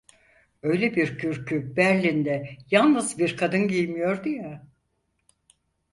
[0.63, 4.67] Öyle bir kürkü Berlin'de yalnız bir kadın giymiyordu ya?